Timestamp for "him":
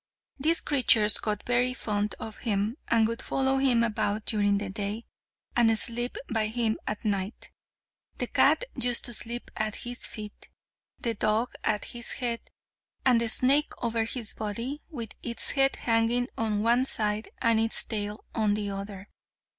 2.37-2.75, 3.59-3.83, 6.47-6.79